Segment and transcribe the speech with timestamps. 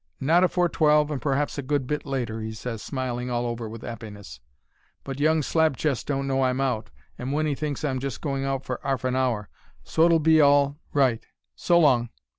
[0.19, 3.83] "'Not afore twelve, and p'r'aps a good bit later,' he ses, smiling all over with
[3.83, 4.39] 'appiness.
[5.03, 6.89] 'But young slab chest don't know I'm out,
[7.19, 9.47] and Winnie thinks I'm just going out for 'arf an hour,
[9.83, 11.23] so it'll be all right.
[11.55, 12.09] So long.'